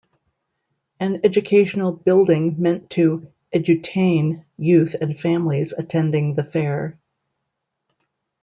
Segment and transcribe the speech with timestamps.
[0.99, 6.97] An educational building meant to "edutain" youth and families attending the fair.